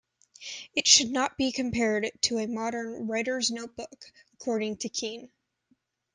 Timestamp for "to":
2.21-2.39, 4.77-4.89